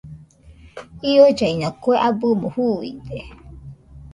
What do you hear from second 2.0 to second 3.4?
abɨmo juuide.